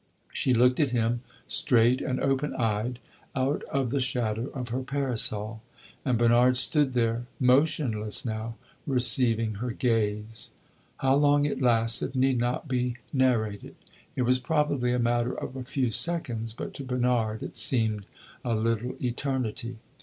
She 0.33 0.55
looked 0.55 0.79
at 0.79 0.89
him, 0.89 1.21
straight 1.45 2.01
and 2.01 2.19
open 2.19 2.55
eyed, 2.55 2.97
out 3.35 3.61
of 3.71 3.91
the 3.91 3.99
shadow 3.99 4.47
of 4.47 4.69
her 4.69 4.81
parasol, 4.81 5.61
and 6.03 6.17
Bernard 6.17 6.57
stood 6.57 6.93
there 6.95 7.27
motionless 7.39 8.25
now 8.25 8.55
receiving 8.87 9.53
her 9.61 9.69
gaze. 9.69 10.53
How 10.97 11.13
long 11.13 11.45
it 11.45 11.61
lasted 11.61 12.15
need 12.15 12.39
not 12.39 12.67
be 12.67 12.97
narrated. 13.13 13.75
It 14.15 14.23
was 14.23 14.39
probably 14.39 14.91
a 14.91 14.97
matter 14.97 15.33
of 15.39 15.55
a 15.55 15.63
few 15.63 15.91
seconds, 15.91 16.53
but 16.53 16.73
to 16.73 16.83
Bernard 16.83 17.43
it 17.43 17.55
seemed 17.55 18.07
a 18.43 18.55
little 18.55 18.95
eternity. 18.99 19.77